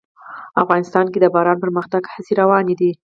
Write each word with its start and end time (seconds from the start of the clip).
افغانستان 0.63 1.05
کې 1.11 1.19
د 1.21 1.25
باران 1.35 1.57
د 1.59 1.61
پرمختګ 1.63 2.01
هڅې 2.13 2.33
روانې 2.41 2.75
دي. 2.79 2.91